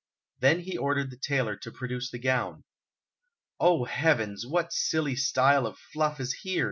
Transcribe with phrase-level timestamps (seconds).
[0.39, 2.63] Then he ordered the tailor to produce the gown.
[3.59, 4.47] "O heavens!
[4.47, 6.59] what silly style of stuff is here?"